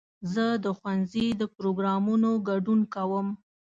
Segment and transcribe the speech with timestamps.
[0.33, 3.27] زه د ښوونځي د پروګرامونو ګډون کوم.